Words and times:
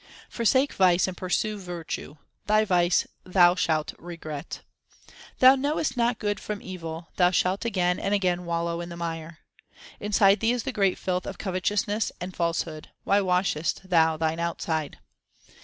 Forsake 0.31 0.73
vice 0.73 1.07
and 1.07 1.15
pursue 1.15 1.59
virtue; 1.59 2.15
thy 2.47 2.65
vice 2.65 3.05
thou 3.23 3.53
shalt 3.53 3.93
regret. 3.99 4.61
Thou 5.37 5.53
knowest 5.53 5.95
not 5.95 6.17
good 6.17 6.39
from 6.39 6.59
evil; 6.59 7.09
thou 7.17 7.29
shalt 7.29 7.65
again 7.65 7.99
and 7.99 8.11
again 8.11 8.45
wallow 8.45 8.81
in 8.81 8.89
the 8.89 8.97
mire. 8.97 9.41
Inside 9.99 10.39
thee 10.39 10.53
is 10.53 10.63
the 10.63 10.71
great 10.71 10.97
filth 10.97 11.27
of 11.27 11.37
covetousness 11.37 12.11
and 12.19 12.35
false 12.35 12.63
hood; 12.63 12.89
why 13.03 13.21
washest 13.21 13.89
thou 13.91 14.17
thine 14.17 14.39
outside 14.39 14.97